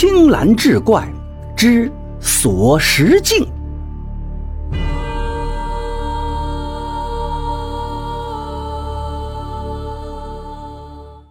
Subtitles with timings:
[0.00, 1.06] 青蓝志怪
[1.54, 1.92] 之
[2.22, 3.46] 锁石镜。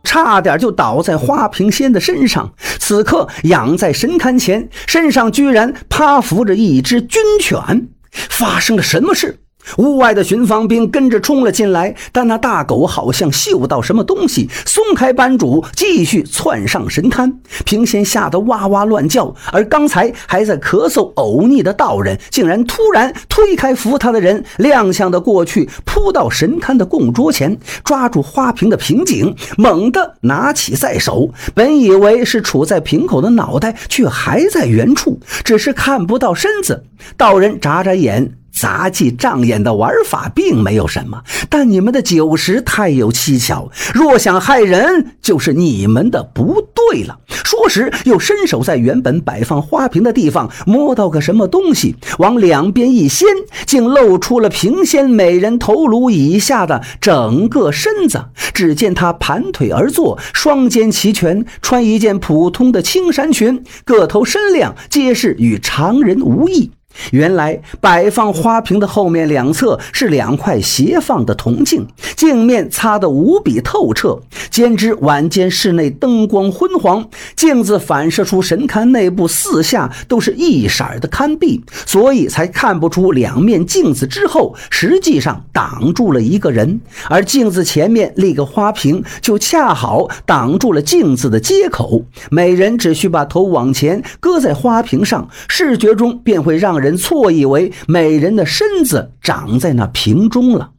[0.03, 2.53] 差点就倒在花瓶仙的身上。
[2.77, 7.89] 此刻仰在神龛前，身上居然趴伏着一只军犬。
[8.11, 9.39] 发生了什么事？
[9.77, 17.33] 屋外的巡防兵跟着冲了进来，但那大狗好像嗅到什么东西，松开班主，继续窜上神龛。
[17.65, 31.29] 平仙吓得哇哇乱叫，而刚才还在咳嗽呕逆的道人，竟然突然推开扶他的人，踉跄的过去，扑到神龛的供桌前，抓住花瓶的瓶颈，猛地拿起在手。
[31.53, 36.83] 本以为是杵在瓶口的脑袋，却还在原处，只是看不到身子。
[37.15, 38.33] 道人眨眨眼。
[38.59, 43.71] 杂技障眼的玩法并没有什么，但你们的酒食太有蹊跷。
[43.93, 47.19] 若想害人，就是你们的不对了。
[47.29, 53.29] 说时，又伸手在原本摆放花瓶的地方摸到个什么东西，往两边一掀，
[53.65, 58.25] 竟露出了平仙美人头颅以下的整个身子。
[58.53, 66.71] 只见她盘腿而坐，双肩齐全，穿一件普通的青衫裙，个头身量皆是与常人无异。
[67.11, 74.19] 原来摆放花瓶的后面两侧是两块斜放的铜镜，镜面擦得无比透彻。
[74.49, 92.03] 兼之晚间室内灯光昏黄，镜子反射出神龛内部四下都是一色的龛壁，所以才看不出两面镜子之后实际上挡住了一个人，而镜子前面立个花瓶，就恰好挡住了镜子的接口。
[92.29, 96.88] 每人只需把头往前搁在花瓶上，视觉中便会让人。
[96.97, 100.71] 错以为美人的身子长在那瓶中了。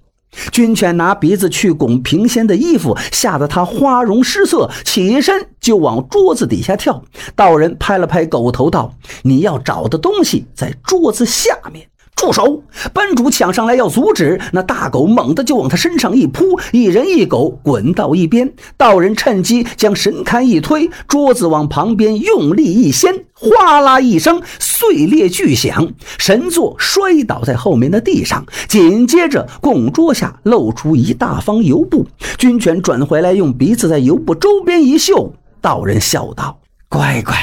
[0.53, 7.03] 军犬拿鼻子去拱瓶仙的衣服，吓得他花容失色，起身就往桌子底下跳。
[7.35, 11.89] 道人拍了拍狗头，道：“你要找的东西在桌子下面。”
[12.21, 12.63] 住手！
[12.93, 18.53] 班主抢上来要阻止，那大狗猛地就往他身上一扑，一人一狗滚到一边。
[18.77, 28.45] 道人趁机将神龛一推，桌子往旁边用力一掀，哗啦一声碎裂巨响，神座摔倒在后面的地上。
[28.69, 32.07] 紧接着，供桌下露出一大方油布。
[32.37, 37.35] 军犬转回来，用鼻子在油布周边一嗅，道人笑道：“乖乖，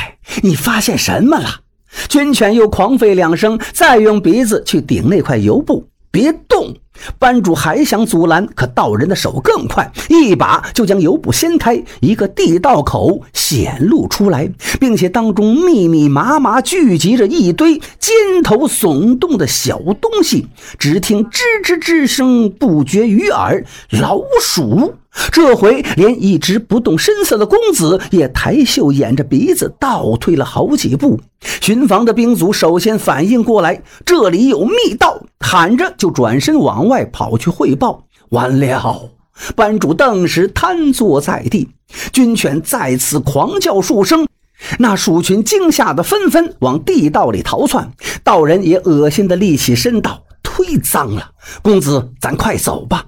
[0.44, 1.62] 你发现什么了？”
[2.09, 6.74] 军犬又狂吠两声，再用鼻子去顶那块油布，别动。
[7.19, 14.50] 班主还想阻拦，可道人的手更快，一把就将油布掀开，一个地道口显露出来，
[14.80, 20.47] 并且当中密密麻麻聚集着一堆尖头耸动的小东西，
[20.78, 24.96] 只听吱吱吱声不绝于耳，老鼠。
[25.31, 31.19] 这回连一直不动声色的公子也抬袖掩着鼻子倒退了好几步。
[31.59, 38.06] 巡防的兵卒首先反应过来，这里有密道，喊着就转身往外跑去汇报。
[38.30, 39.12] 完了，
[39.56, 41.70] 班主顿时瘫坐在地。
[42.12, 44.28] 军犬再次狂叫数声，
[44.80, 47.90] 那鼠群惊吓的纷纷往地道里逃窜。
[48.24, 51.31] 道人也恶心的立起身道：“忒脏了，
[51.62, 53.06] 公子，咱快走吧。”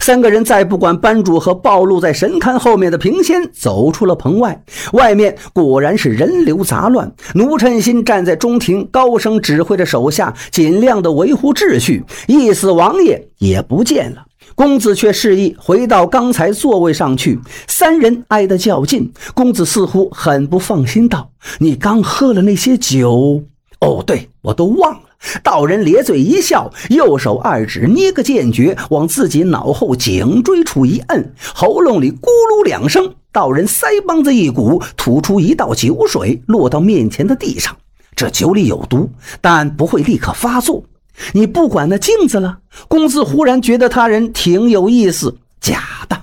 [0.00, 4.62] 三个人再不管班主和暴露在神龛后面的平仙，走出了棚外。
[4.92, 7.12] 外面果然是人流杂乱。
[7.34, 12.04] 奴趁心站在中庭，高声指挥着手下尽量的维护秩序。
[12.26, 17.38] 一死王爷也不见了，公子却示意回到刚才座位上去。
[17.66, 23.42] 三人挨得较近，公子似乎很不放心，道：“你刚喝了那些酒？
[23.80, 25.00] 哦，对，我都忘了。”
[25.42, 37.76] 道人咧嘴一笑，右手二指捏个剑诀，往自己脑后颈椎处一摁，喉咙里咕噜两声，道人腮帮子一鼓，吐出一道酒水，落到面前的地上。
[38.14, 39.08] 这酒里有毒，
[39.40, 40.84] 但不会立刻发作。
[41.32, 42.58] 你不管那镜子了。
[42.88, 46.21] 公子忽然觉得他人挺有意思，假的。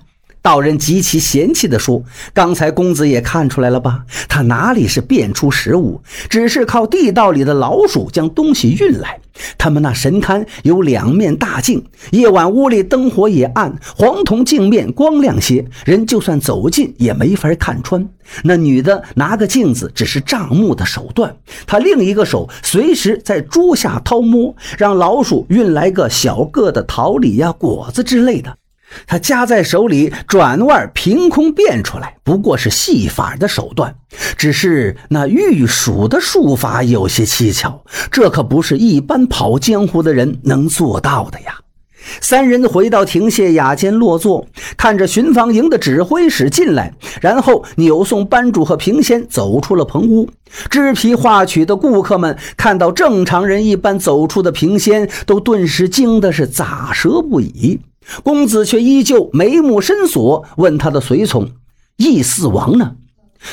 [0.50, 4.04] 道人极其嫌弃地说：“刚才公子也看出来了吧？
[4.28, 9.19] 他哪里是变出食物，只是靠地道里的老鼠将东西运来。
[9.60, 18.10] 他们那神龛有两面大镜，夜晚屋里灯火也暗，黄铜镜面光亮些，人就算走近也没法看穿。
[18.44, 21.31] 那女的拿个镜子只是障目的手段，
[21.68, 28.57] 她另一个手随时在桌下掏摸，让老鼠运来个小个的桃李呀、果子之类的。”
[29.07, 33.95] 他夹在手里，转腕凭空变出来，不过是戏法的手段。
[34.38, 41.56] 只是那御鼠的术法有些蹊跷，这可不是一般跑江湖的人能做到的呀。
[42.21, 44.47] 三人回到亭榭雅间落座，
[44.77, 50.27] 看着巡防营的指挥使进来，然后扭送班主和平仙走出了棚屋。
[50.69, 57.80] 制皮画曲的顾客们看到正常人一般走出的平仙，都顿时惊的是咋舌不已。
[58.23, 61.50] 公子却依旧眉目深锁，问他的随从
[61.97, 62.91] ：“易四王呢？”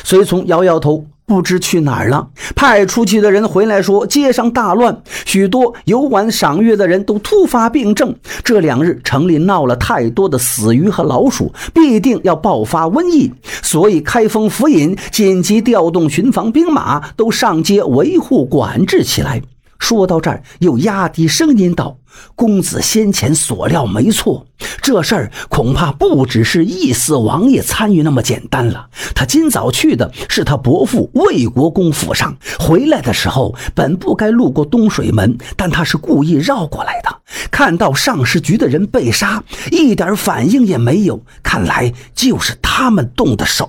[0.05, 1.07] 随从摇摇头。
[1.29, 2.29] 不知去哪儿了。
[2.55, 8.15] 派出去的人回来说，街上大乱，许多游玩赏月的人都突发病症。
[8.45, 19.43] 这两日城里闹了太多的死鱼和老鼠，必定要爆发瘟疫，所以开封府尹紧急调动巡防兵马，都上街维护管制起来。
[19.79, 21.99] 说到这儿，又压低声音道
[22.35, 24.47] ：“公子先前所料没错，
[24.81, 28.89] 这事儿恐怕不只是义四王爷参与那么简单了。
[29.15, 37.17] 他今早去的是他伯父魏国公府上，回来的时候本不该路过东水门，但他是故意绕过来的。
[37.51, 43.69] 看到上市局的人被杀，一点反应也没有，看来就是他们动的手。”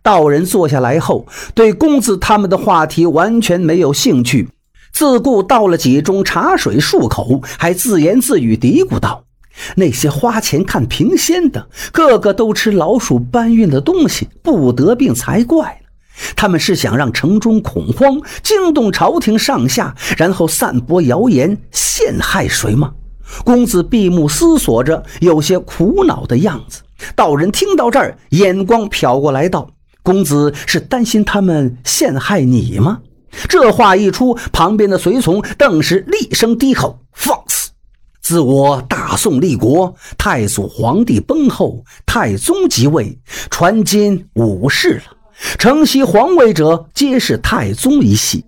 [0.00, 4.48] 道人坐下来后，对公子他们的话题完全没有兴趣。
[4.92, 9.24] 自顾倒了几盅茶水漱口，还自言自语嘀咕道
[9.76, 15.88] ：“那些花钱看平仙的，个个都吃老鼠搬运的东西，不得病才怪呢。
[16.34, 22.92] 他们是想让城中恐慌，惊动朝廷上下，然后散播谣言陷害谁吗？”
[23.44, 26.80] 公子闭目思索着，有些苦恼的样子。
[27.14, 29.70] 道人听到这儿，眼光瞟过来道
[30.02, 33.00] ：“公子是担心他们陷害你吗？”
[33.48, 37.70] 这话一出，旁边的随从顿时厉声低吼：“放肆！
[38.20, 43.18] 自我大宋立国，太祖皇帝崩后，太宗即位，
[43.50, 45.02] 传今五世了。
[45.56, 48.44] 承袭皇位者皆是太宗一系。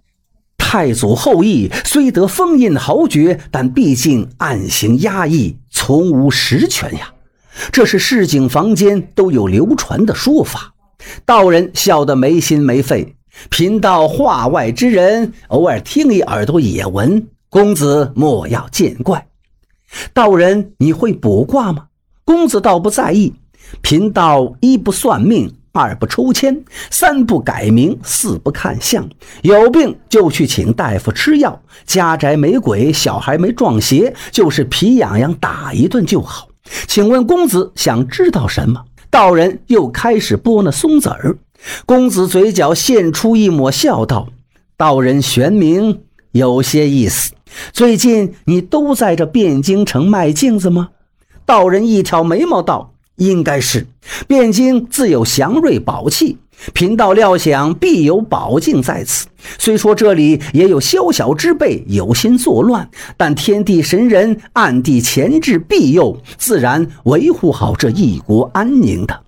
[0.59, 7.13] 太祖后裔虽得封印豪爵，但毕竟暗行压抑，从无实权呀。
[7.73, 10.75] 这是市井坊间都有流传的说法。”
[11.25, 13.17] 道人笑得没心没肺。
[13.49, 19.27] 贫道话外之人，偶尔听一耳朵也闻，公子莫要见怪。
[20.13, 21.87] 道人，你会卜卦吗？
[22.25, 23.35] 公子倒不在意。
[23.83, 29.09] 贫道一不算命，二不抽签，三不改名，四不看相。
[29.43, 31.61] 有病就去请大夫吃药。
[31.87, 36.49] 家宅没鬼，小孩没撞邪，就是皮痒痒打一顿就好。
[36.87, 38.85] 请问公子想知道什么？
[39.11, 41.37] 道人又开始剥那松子儿。
[41.85, 44.29] 公子嘴角现出一抹笑，道
[44.79, 45.99] ：“道人玄冥
[46.33, 47.33] 有些意思。
[47.73, 50.91] 最近你都在这汴京城卖镜子吗？”
[51.45, 53.87] 道人一挑眉毛道：“应该是。
[54.29, 56.39] 汴京自有祥瑞宝器，
[56.73, 59.27] 贫道料想必有宝镜在此。
[59.59, 69.21] 虽说这里也有宵小之辈有心作乱，但天地神人暗地潜至庇佑，自然维护好这一国安宁的。”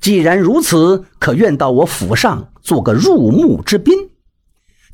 [0.00, 3.94] 既然如此，可愿到我府上做个入幕之宾？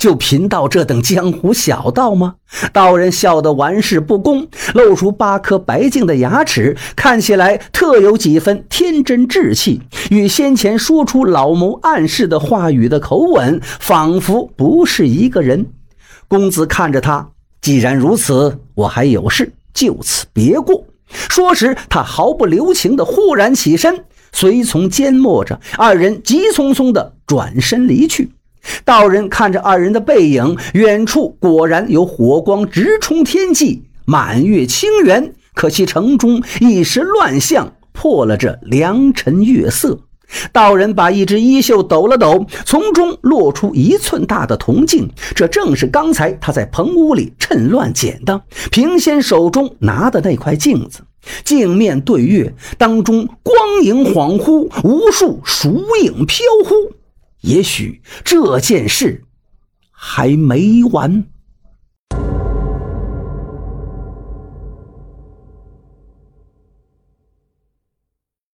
[0.04, 2.34] 就贫道这等江湖小道吗？
[2.74, 9.80] 道人笑得玩世不恭，露出八颗白净的牙齿，看起来特有几分天真稚气，
[10.10, 15.64] 与先前说出老谋暗示的话语的口吻，仿佛不是一个人。
[16.28, 17.30] 公子看着他，
[17.62, 20.84] 既然如此，我还有事，就此别过。
[21.08, 24.04] 说时，他毫不留情地忽然起身。
[24.32, 28.32] 随从缄默着，二人急匆匆地转身离去。
[28.85, 35.33] 道人看着二人的背影，远处果然有火光直冲天际，满月清圆。
[35.54, 40.00] 可惜城中一时乱象，破了这良辰月色。
[40.52, 48.40] 道人把一只衣袖抖了抖，从中落出一寸大的铜镜，这正是刚才他在棚屋里趁乱捡的。
[48.73, 51.00] 平仙手中拿的那块镜子。
[51.44, 56.75] 镜面对月，当中光影恍惚，无数鼠影飘忽。
[57.44, 59.22] 也许这件事
[59.90, 61.24] 还没完。